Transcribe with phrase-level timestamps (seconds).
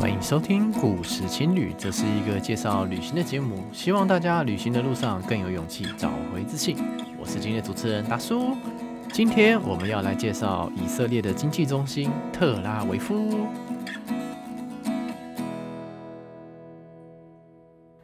[0.00, 6.74] 欢迎收听《故事青旅》，这是一个介绍旅行的节目，希望大家旅行的路上更有勇气，找回自信。
[7.18, 8.56] 我是今天的主持人大叔，
[9.12, 13.46] 今天我们要来介绍以色列的经济中心特拉维夫。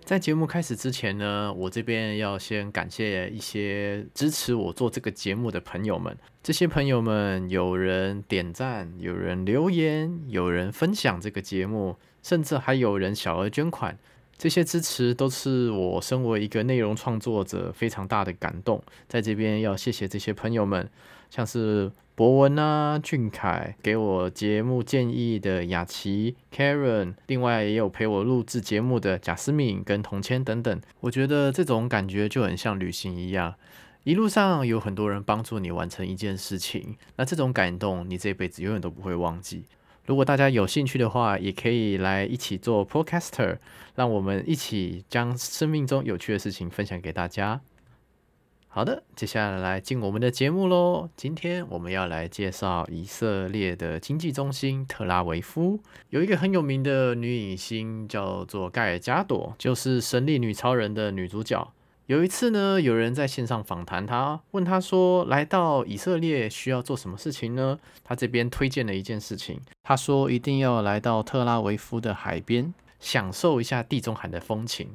[0.07, 6.17] 在节目开始之前呢，我这边要先感谢一些支持我做这个节目的朋友们。
[6.45, 13.99] 这些朋友们有人点赞，有人留言，有人分享这个节目，甚至还有人小额捐款。
[14.39, 18.81] 这些支持都是我身为一个内容创作者非常大的感动。
[19.09, 20.89] 在这边要谢谢这些朋友们，
[21.31, 21.91] 像是。
[22.17, 30.81] 博文啊，俊凯给我节目建议的雅琪、Karen，另外也有陪我录制节目的贾斯敏跟童谦等等。
[31.01, 33.55] 我觉得这种感觉就很像旅行一样，
[34.05, 39.67] 一路上有很多人帮助你完成一件事情，那这种感动你这辈子永远都不会忘记。
[40.07, 43.59] 如果大家有兴趣的话，也可以来一起做 Podcaster，
[43.95, 47.61] 让我们一起将生命中有趣的事情分享给大家。
[48.77, 51.09] 好的，接下来来进我们的节目喽。
[51.17, 61.73] 今天我们要来介绍以色列的经济中心特拉维夫，有一个很有名的女影星叫做盖尔加朵，就是《神力女超人》的女主角。
[62.05, 74.91] 有一次呢，有人在线上访谈她，问她说：“来到以色列需要做什么事情呢？”她这边推荐了一件事情，她说一定要来到特拉维夫的海边，享受一下地中海的风情。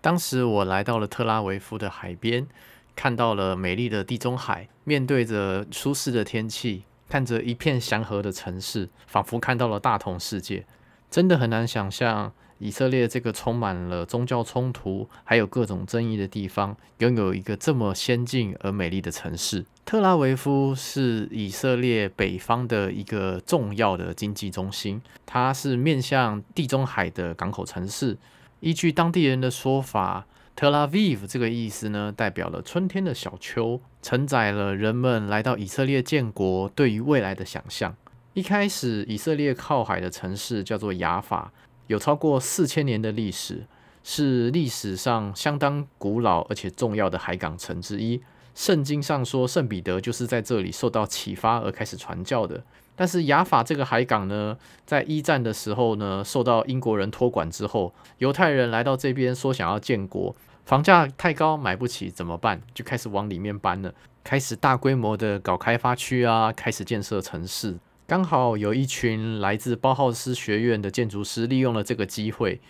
[0.00, 2.48] 当时我来到了特拉维夫的海边。
[2.94, 10.64] 看到了美丽的地中海，面对着舒适的天气，看着一片祥和的城市，仿佛看到了大同世界。
[11.10, 19.66] 真的很难想象，以色列这个充满了宗教冲突，还有各种争议的地方，拥有一个这么先进而美丽的城市。
[19.84, 28.16] 特拉维夫是以色列北方的一个重要的经济中心，它是面向地中海的港口城市。
[28.60, 30.24] 依据当地人的说法，
[30.54, 37.96] 特拉维夫这个意思呢，代表了春天的小丘，承载了人们来到以色列建国对于未来的想象。
[38.34, 41.52] 一开始，以色列靠海的城市叫做雅法，
[41.88, 43.66] 有超过四千年的历史，
[44.04, 48.22] 是历史上相当古老而且重要的海港城之一。
[48.54, 52.62] 圣经上说，圣彼得就是在这里受到启发而开始传教的。
[52.94, 62.60] 但是雅法这个海港呢，在一战的时候呢，受到英国人托管之后，犹太人来到这边说想要建国，房价太高买不起怎么办？
[62.72, 63.92] 就开始往里面搬了，
[64.24, 67.78] 开始大规模的搞开发区啊，开始建设城市。
[68.06, 72.60] 刚好有一群来自包浩斯学院的建筑师利用了这个机会，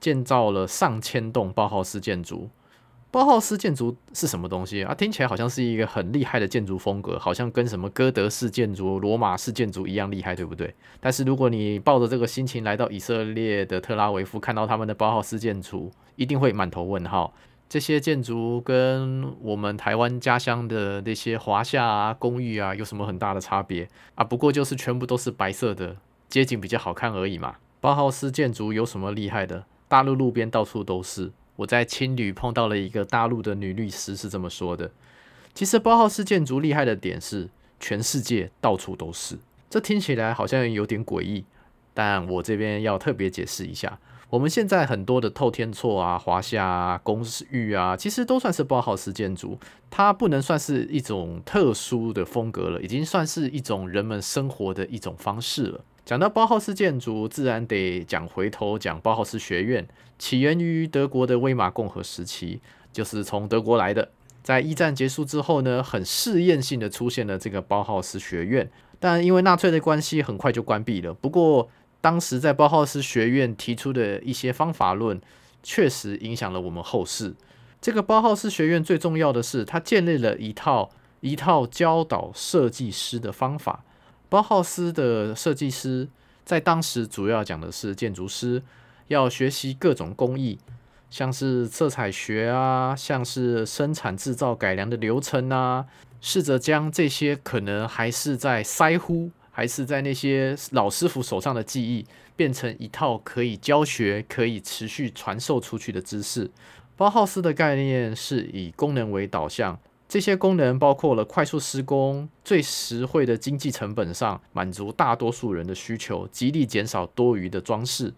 [0.00, 2.50] 建造了上千栋包浩斯建筑。
[3.12, 4.94] 包浩斯建筑是什么东西啊？
[4.94, 10.74] 听起来好像是一个很厉害的建筑风格，好像跟什么哥德式建筑、罗马式建筑一样厉害，对不对？
[10.98, 17.34] 但是如果你抱着这个心情来到以色列的特拉维夫，看到他们的包浩斯建筑，一定会满头问号。
[17.68, 24.24] 这些建筑跟我们台湾家乡的那些华夏啊、公寓啊有什么很大的差别啊？
[24.24, 25.98] 不过就是全部都是白色的，
[26.30, 27.56] 街景比较好看而已嘛。
[27.78, 29.66] 包浩斯建筑有什么厉害的？
[29.86, 31.30] 大陆路边到处都是。
[31.56, 34.90] 我在青旅碰到了一个大陆的女律师，是这么说的：
[35.54, 37.48] 其实包浩斯建筑厉害的点是，
[37.78, 39.38] 全世界到处都是。
[39.68, 41.44] 这听起来好像有点诡异，
[41.94, 43.98] 但我这边要特别解释一下，
[44.30, 49.58] 我们现在很多的透天厝啊、华夏啊、公寓啊，其实都算是包豪斯建筑，
[49.90, 55.84] 它不能算是一种特殊的风格了，已经算是一种人们生活的一种方式了。
[56.04, 59.86] 讲到包浩斯建筑，自然得讲回头讲包浩斯学院，
[60.18, 62.60] 起源于德国的威玛共和时期，
[62.92, 64.10] 就是从德国来的。
[64.42, 68.68] 在一战结束之后呢，很试验性的出现了这个包浩斯学院，
[68.98, 71.14] 但因为纳粹的关系，很快就关闭了。
[71.14, 71.70] 不过
[72.00, 75.20] 当时在包浩斯学院提出的一些方法论，
[75.62, 77.36] 确实影响了我们后世。
[77.80, 80.90] 这个包浩斯学院最重要的是，它建立了一套
[81.20, 83.84] 一套教导设计师的方法。
[84.32, 86.08] 包浩斯的设计师
[86.42, 88.62] 在当时主要讲的是建筑师
[89.08, 90.58] 要学习各种工艺，
[91.10, 95.84] 像是色彩学啊，像是生产制造改良的流程啊，
[96.22, 106.50] 试着将这些可能还是在腮乎，还是在那些老师傅手上的技艺，变成一套可以教学、可以持续传授出去的知识。
[106.96, 109.78] 包浩斯的概念是以功能为导向。
[110.12, 118.12] 这些功能包括了快速施工、最实惠的经济成本上满足大多数人的需求，极力减少多余的装饰。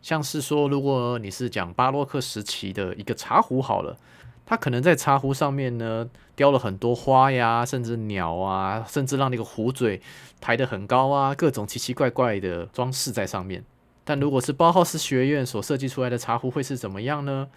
[0.00, 3.96] 像是说，如果你是讲巴洛克时期的一个茶壶好了，
[4.46, 10.00] 它可能在茶壶上面呢雕了很多花呀，甚至鸟啊，甚至让那个壶嘴
[10.40, 13.64] 抬得很高啊，各种奇奇怪怪的装饰在上面。
[14.04, 17.48] 但如果是包浩斯学院所设计出来的茶壶会是怎么样呢？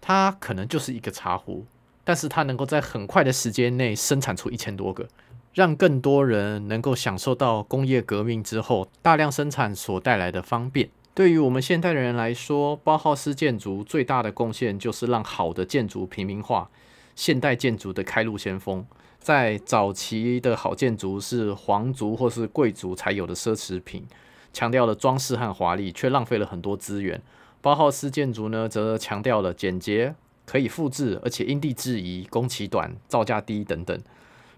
[0.00, 1.66] 它可能就是一个茶壶，
[2.08, 5.06] 但是它能够在很快的时间内生产出一千多个，
[5.52, 10.88] 让更多人能够享受到工业革命之后大量生产所带来的方便。
[11.12, 16.70] 对于我们现代人来说，包豪斯建筑最大的贡献就是让好的建筑平民化，
[17.14, 18.86] 现代建筑的开路先锋。
[19.18, 24.06] 在早期的好建筑是皇族或是贵族才有的奢侈品，
[24.54, 27.20] 强调了装饰和华丽，却浪费了很多资源。
[27.60, 30.14] 包豪斯建筑呢，则强调了简洁、
[30.48, 34.00] 可以复制，而且因地制宜、工期短、造价低等等，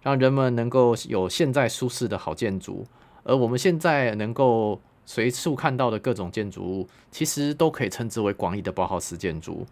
[0.02, 2.86] 让人们能够有现在舒适的好建筑。
[3.24, 9.66] 而我们现在能够随处看到的各种建筑物，其实都可以称之为广义的包豪斯建筑。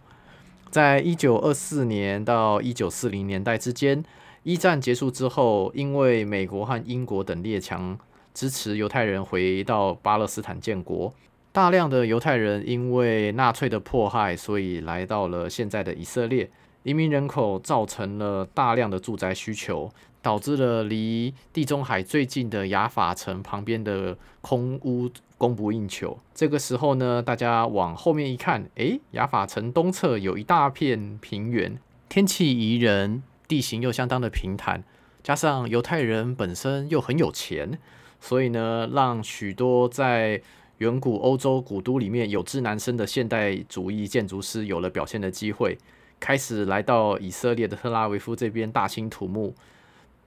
[0.69, 4.03] 在一九二四年到一九四零年代之间，
[4.43, 7.97] 一战结束之后，因为美国和英国等列强
[8.33, 11.13] 支持犹太人回到巴勒斯坦建国。
[11.51, 16.49] 大量的犹太人因为纳粹的迫害，所以来到了现在的以色列。
[16.83, 19.91] 移民人口造成了大量的住宅需求，
[20.21, 26.17] 导致了离地中海最近的雅法城旁边的空屋供不应求。
[26.33, 34.83] 这个时候呢，大家往后面一看，诶，雅法城东侧有一大片平原，天气宜人，地形又相当的平坦，
[35.21, 37.77] 加上犹太人本身又很有钱，
[38.21, 40.41] 所以呢，让许多在
[40.79, 45.77] 远古欧洲古都里面有志难伸的现代主义建筑师有了表现的机会，
[46.21, 49.53] 开始来到以色列的特拉维夫这边大兴土木。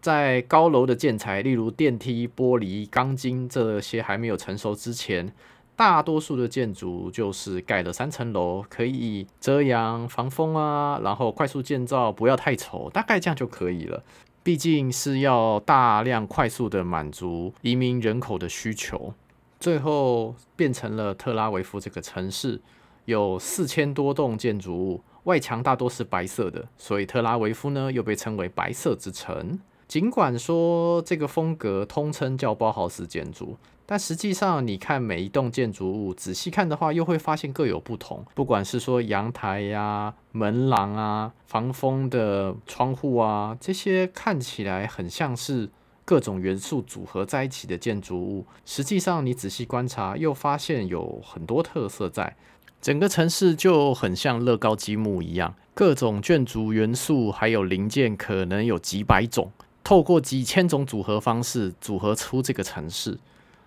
[0.02, 5.32] 在高楼的建材，例如电梯、玻璃、钢筋这些还没有成熟之前，
[5.74, 14.02] 大多数的建筑就是盖了三层楼，可以遮阳防风啊，然后快速建造，不要太丑，大概这样就可以了。
[14.42, 19.14] 毕竟是要大量快速的满足移民人口的需求。
[19.62, 22.60] 最后变成了特拉维夫这个城市，
[23.04, 29.60] 有四千多栋建筑物，外墙大多是白色的，所以特拉维夫呢又被称为白色之城。
[29.86, 33.56] 尽管说这个风格通称叫包豪斯建筑，
[33.86, 38.24] 但实际上你看每一栋建筑物，仔细看的话，又会发现各有不同。
[38.34, 45.70] 不管是说阳台呀、门廊啊、防风的窗户啊，这些看起来很像是。
[46.04, 52.36] 各种元素组合在一起的建筑物，实际上你仔细观察，又发现有很多特色在。
[52.80, 59.52] 整个城市就很像乐高积木一样，各种建筑元素还有零件可能有几百种，
[59.84, 63.18] 透过几千种组合方式组合出这个城市，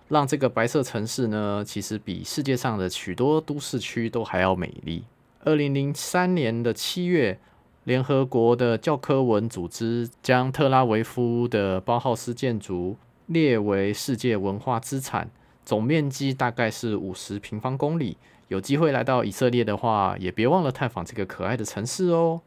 [0.08, 5.04] 让这个白色城市呢，其实比世界上的许多都市区都还要美丽。
[5.44, 7.40] 二零零三年的七月。
[7.86, 12.96] 联合国的教科文组织将特拉维夫的包豪斯建筑
[13.26, 15.30] 列为世界文化资产，
[15.64, 18.16] 总面积大概是五十平方公里。
[18.48, 22.40] 有机会来到以色列的话，也别忘了探访这个可爱的城市哦。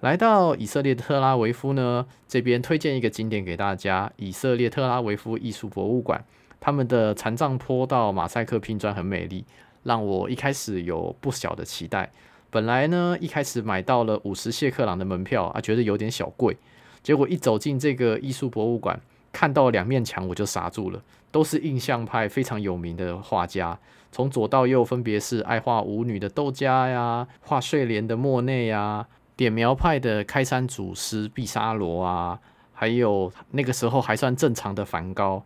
[0.00, 6.24] 来到以色列的特拉维夫呢，这边推荐一个景点给大家：以色列特拉维夫艺术博物馆。
[6.58, 9.44] 他们的残障坡道马赛克拼砖很美丽，
[9.84, 12.10] 让我一开始有不小的期待。
[12.50, 16.56] 本来呢，一开始买到了五十谢克朗的门票啊，觉得有点小贵。
[17.02, 18.98] 结果一走进这个艺术博物馆，
[19.32, 23.78] 看到两面墙我就傻住了，都是印象派非常有名的画家，
[24.10, 32.40] 从左到右分别是爱画舞女的窦加呀，画睡莲的莫内呀，点描派的开山祖师毕沙罗啊，
[32.72, 35.44] 还有那个时候还算正常的梵高。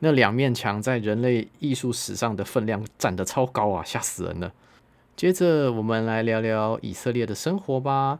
[0.00, 4.52] 那两面墙在人类艺术史上的分量占得超高啊，吓死人了。
[5.16, 8.18] 接着我们来聊聊以色列的生活吧。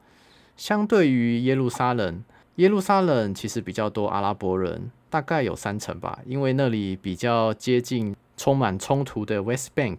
[0.56, 2.22] 相对于耶路撒冷，
[2.56, 9.98] 耶路撒冷其实比较多阿拉伯人，大概有三成吧，因为那里比较接近充满冲突的 West Bank。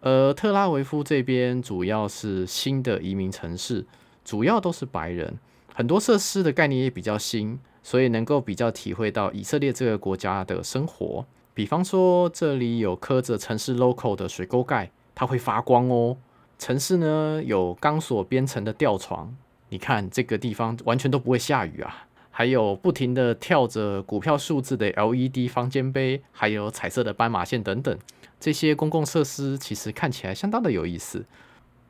[0.00, 3.86] 而特拉维夫这边主要是新的移民城市，
[4.24, 5.38] 主要都是白人，
[5.72, 11.24] 很多设施的概念也比较新，所以能够比较体会到以色列这个国家的生活。
[11.54, 14.90] 比方说，这里有刻着城市 local 的水沟盖。
[15.20, 16.16] 它会发光哦。
[16.58, 19.36] 城市呢，有钢索编成的吊床，
[19.68, 22.06] 你看这个地方完全都不会下雨啊。
[22.30, 27.98] 还有不停地跳着股票数字的 LED 方尖碑，还有彩色的斑马线等等，
[28.40, 31.26] 这些公共设施其实看起来相当的有意思。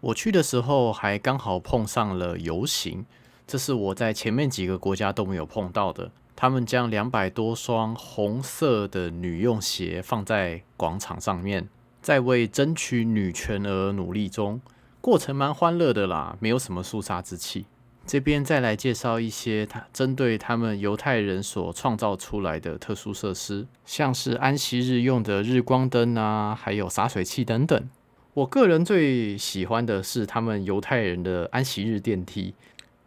[0.00, 3.06] 我去的时候还刚好碰上了游行，
[3.46, 6.10] 这是我在前面几个国家都没有碰到的。
[6.34, 11.68] 他们将两百多双红色的女用鞋放在广场上面。
[12.00, 14.60] 在为争取女权而努力中，
[15.00, 17.66] 过程蛮欢乐的啦，没有什么肃杀之气。
[18.06, 27.88] 这边再来介绍一些他针对他们犹太人所创造出来的特殊设施，像是安息日用的日光灯啊，还有洒水器等等。
[28.34, 32.54] 我个人最喜欢的是他们犹太人的安息日电梯。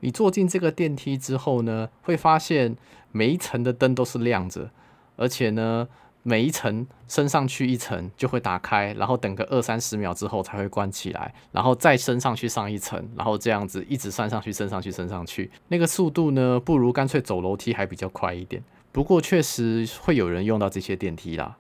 [0.02, 2.78] 你坐进这个电梯之后呢，会发现
[3.12, 4.70] 每一层的灯都是亮着，
[5.16, 5.88] 而且呢，
[6.24, 18.64] 每一层升上去一层就会打开，然后等个二三十秒之后才会关起来，然后再升上去上一层，然后这样子一直升上去，升上去，升上去，那个速度呢，不如干脆走楼梯还比较快一点。
[18.92, 21.58] 不过确实会有人用到这些电梯啦。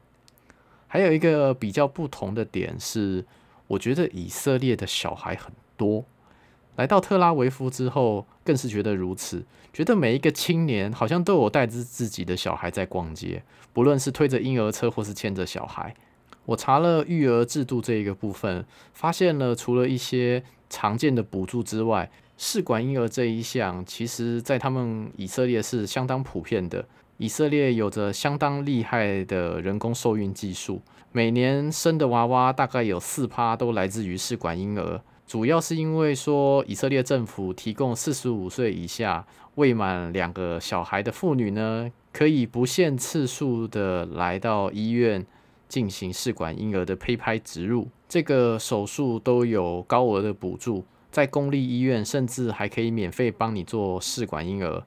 [0.87, 3.25] 还有一个比较不同的点是，
[3.67, 6.05] 我觉得以色列的小孩很多。
[6.75, 9.45] 来到特拉维夫之后，更是觉得如此。
[9.71, 15.95] 觉得每一个青年好像都有带着自己的小孩在逛街，不论是推着婴儿车或是牵着小孩。
[16.45, 26.85] 我查了育儿制度这一个部分，发现了除了一些常见的补助之外，试管婴儿这一项，其实在他们以色列是相当普遍的。
[27.17, 35.01] 以色列有着相当厉害的人工受孕技术，每年生的娃娃大概有四趴都来自于试管婴儿。
[35.25, 39.25] 主要是因为说，以色列政府提供四十五岁以下
[39.55, 45.25] 未满两个小孩的妇女呢，可以不限次数的来到医院
[45.67, 54.83] 进行试管婴儿的胚胎植入，这个手术都有高额的补助，在公立医院甚至还可以免费帮你做试管婴儿。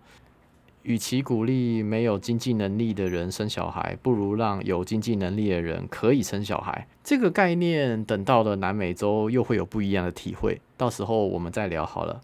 [0.86, 6.86] 与其鼓励没有经济能力的人生小孩，不如让有经济能力的人可以生小孩。
[7.02, 12.20] 这个概念等到了南美洲又会有不一样的体会，到时候我们再聊好了。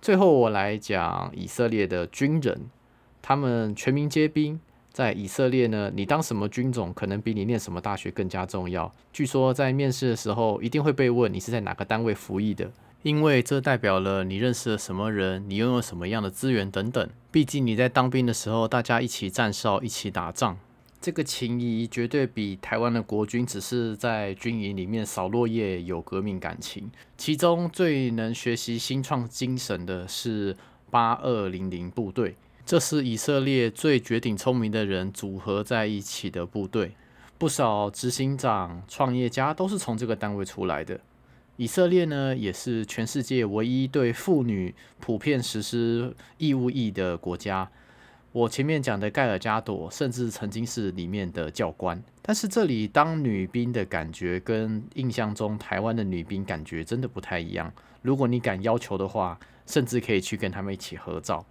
[0.00, 2.62] 最后我来讲以色列的军人，
[3.20, 4.58] 他们全民皆兵。
[4.90, 8.90] 在以色列呢，你当什么军种，可能比你念什么大学更加重要。
[9.10, 12.70] 据说在面试的时候，一定会被问你是在哪个单位服役的。
[13.02, 17.08] 因为这代表了你认识了什么人，你拥有什么样的资源等等。
[17.32, 20.56] 毕竟你在当兵的时候，大家一起站哨，一起打仗，
[21.00, 26.88] 这个情谊绝对比台湾的国军只是在军营里面扫落叶有革命感情。
[27.16, 30.56] 其中最能学习新创精神的是
[30.88, 36.94] 八二零零部队，这是以色列最绝顶聪明的人组合在一起的部队，
[37.36, 41.00] 不少执行长、创业家都是从这个单位出来的。
[41.56, 47.70] 以色列呢，也是全世界唯一对妇女普遍实施义务役的国家。
[48.32, 52.02] 我前面讲的盖尔加朵，甚至曾经是里面的教官。
[52.22, 57.70] 但是这里当女兵的感觉，跟印象中台湾的女兵感觉真的不太一样。
[58.00, 61.44] 如果你敢要求的话，甚至可以去跟他们一起合照。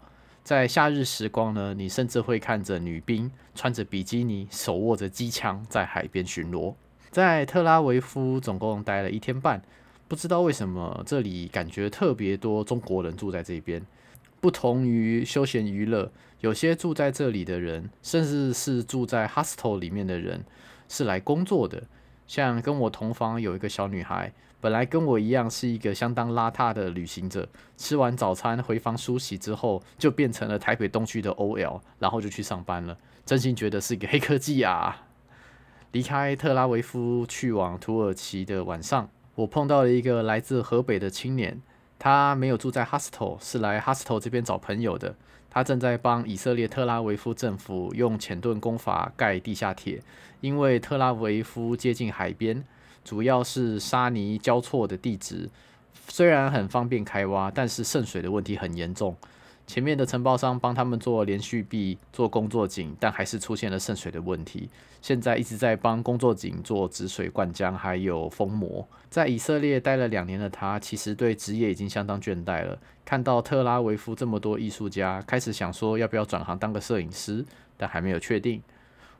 [0.43, 6.74] 在夏日时光呢，你甚至会看着女兵穿着比基尼，手握着机枪，在海边巡逻。
[7.12, 9.62] 在特拉维夫总共待了一天半。
[10.12, 13.82] 不知道为什么这里感觉特别多中国人住在这边。
[14.41, 20.44] 不同于休闲娱乐，有些住在这里的人，甚至是住在 hostel 里面的人，
[20.89, 21.84] 是来工作的。
[22.27, 32.98] 像跟我同房有一个小女孩，本来跟我一样是一个相当邋遢的旅行者，吃完早餐回房梳洗之后，就变成了台北东区的 OL，然后就去上班了。
[33.25, 35.06] 真心觉得是一个黑科技啊！
[35.94, 39.10] 离开特拉维夫去往土耳其的晚上。
[39.35, 41.61] 我碰到了一个来自河北的青年，
[41.97, 45.15] 他没有住在 hostel，是来 hostel 这边找朋友的。
[45.50, 50.01] 他正在帮以色列特拉维夫政府用浅盾工法盖地下铁，
[50.39, 52.63] 因为特拉维夫接近海边，
[53.03, 55.50] 主要是沙泥交错的地质，
[56.07, 59.17] 虽然很方便开挖，但是渗水的问题很严重。
[59.72, 64.70] 前面的承包商帮他们做连续壁、做工作井，但还是出现了渗水的问题。
[65.01, 68.86] 现在一直在帮工作井做止水灌浆，还有封膜。
[69.10, 72.78] 在以色列待了两年的他，其实对职业已经相当倦怠了。
[73.06, 77.46] 看到特拉维夫这么多艺术家，开始想说要不要转行当个摄影师，
[77.78, 78.62] 但还没有确定。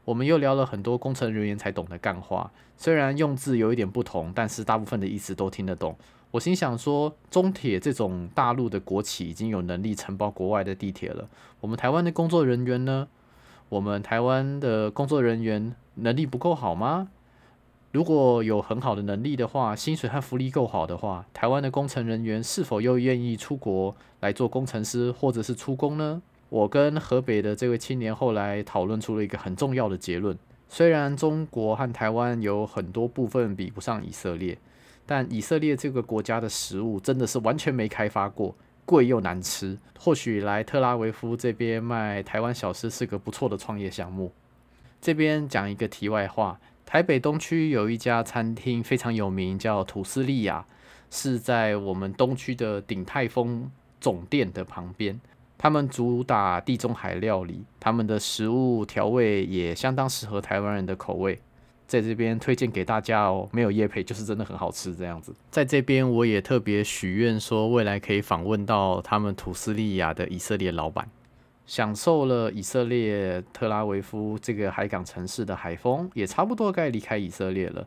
[0.04, 5.96] 我们又聊了很多工程人员才懂的干话，虽然用字有一点不同，但是大部分的意思都听得懂。
[6.32, 11.28] 我心想说，中铁这种大陆的国企已经有能力承包国外的地铁了，
[11.60, 13.10] 我们台湾的工作人员呢？
[13.68, 17.10] 我们台湾的工作人员能力不够好吗？
[17.92, 26.22] 如果有很好的能力的话，薪水和福利够好的话，台湾的工程人员是否又愿意出国来做工程师或者是出工呢？
[26.48, 30.38] 我跟河北的这位青年后来讨论出了一个很重要的结论：
[30.70, 34.58] 虽然中国和台湾有很多部分比不上以色列。
[35.06, 38.56] 但以色列这个国家的食物真的是完全没开发过，
[38.86, 39.78] 贵又难吃。
[40.00, 44.32] 或许来特拉维夫这边卖台湾小吃是个不错的创业项目。
[45.02, 50.66] 这边讲一个题外话，台北东区有一家餐厅非常有名，叫土司利亚，
[51.10, 55.20] 是在我们东区的鼎泰丰总店的旁边。
[55.58, 61.40] 他们主打地中海料理，他们的食物调味也相当适合台湾人的口味，
[61.92, 63.50] 在这边推荐给大家哦。
[63.52, 65.34] 没有叶配，就是真的很好吃这样子。
[65.50, 71.06] 在这边我也特别许愿说，未来可以访问到他们土斯利亚的以色列老板。
[71.68, 77.86] 享受了以色列特拉维夫这个海港城市的海风，也差不多该离开以色列了。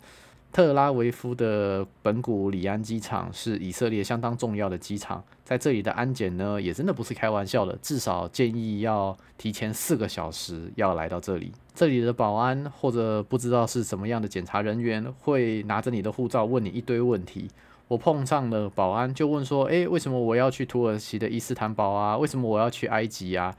[0.54, 11.50] 特拉维夫的本古里安机场是以色列相当重要的机场，在这里的安检呢，也真的不是开玩笑的，至少建议要提前四个小时要来到这里。
[11.75, 17.50] 这里的保安或者不知道是什么样的检查人员，会拿着你的护照问你一堆问题。
[17.88, 22.16] 我碰上了保安，就问说：“诶，为什么我要去土耳其的伊斯坦堡啊？
[22.16, 23.52] 为什么我要去埃及啊？”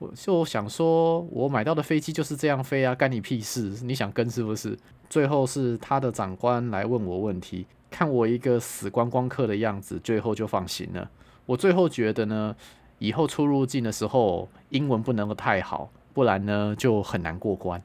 [0.00, 3.76] 我就想说，我买到的飞机就是这样飞啊，干你屁事？
[3.82, 4.76] 你想跟是不是？
[5.10, 11.10] 最后是他的长官来问我问题，看我一个死观光客的样子，最后就放行了。
[11.44, 12.56] 我最后觉得呢，
[12.98, 17.82] 以后出入境的时候英文不能够太好，不然呢就很难过关。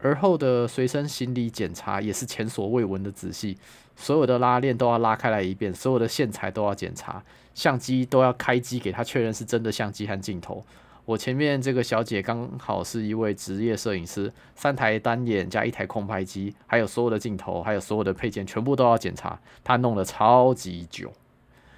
[0.00, 3.56] 而后的随身行李检查也是前所未闻的仔细，
[3.94, 7.22] 所有的拉链都要拉开来一遍，所有的线材都要检查，
[7.54, 10.64] 相机都要开机给他确认是真的相机和镜头。
[11.06, 19.38] 我前面这个小姐刚好是一位职业摄影师，三台单眼加一台空拍机，还有所有的镜头，还有所有的配件，全部都要检查。
[19.62, 21.12] 她弄得超级久，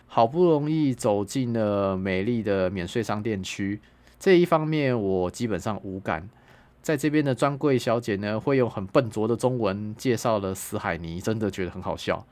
[0.07, 3.81] 好不容易走进了美丽的免税商店区，
[4.21, 6.29] 这一方面我基本上无感。
[6.81, 12.25] 在这边的专柜小姐呢，会用很笨拙的中文介绍了死海尼，真的觉得很好笑。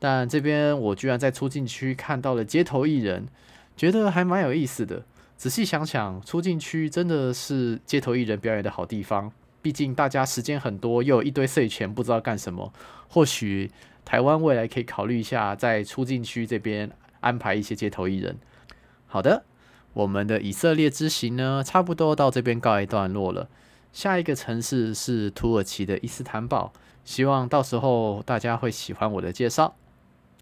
[0.00, 3.28] 但这边我居然在出境区看到了街头艺人，
[3.76, 5.04] 觉得还蛮有意思的。
[5.40, 9.32] 仔细想想，出境区真的是街头艺人表演的好地方。
[9.62, 12.70] 毕竟大家时间很多，又有一堆税钱，不知道干什么。
[13.08, 13.70] 或许
[14.04, 18.36] 台湾未来可以考虑一下，在出境区这边安排一些街头艺人。
[19.06, 19.44] 好的，
[19.94, 23.48] 我们的以色列之行呢，差不多到这边告一段落了。
[23.94, 26.70] 下一个城市是土耳其的伊斯坦堡，
[27.02, 29.74] 希望到时候大家会喜欢我的介绍。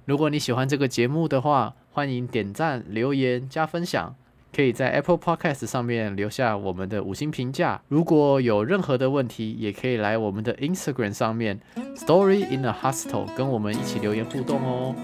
[0.07, 4.17] 如果你喜欢这个节目的话，欢迎点赞、留言、加分享。
[4.55, 7.81] 可以在 Apple Podcast 上面留下我们的五星评价。
[7.89, 11.61] 如果有任何的问题，也可以来我们的 Instagram 上面
[11.97, 14.95] Story in a Hostel 跟我们一起留言互动哦。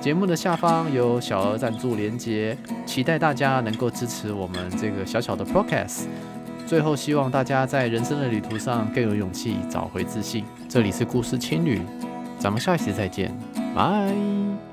[0.00, 2.56] 节目的下方有小额赞助连接，
[2.86, 6.04] 期待大家能够支持我们这个小小的 Podcast。
[6.66, 10.44] 最后，希望大家在人生的旅途上更有勇气，找回自信。
[10.68, 11.80] 这里是故事青旅，
[12.38, 13.36] 咱们下一期再见，
[13.74, 14.69] 拜。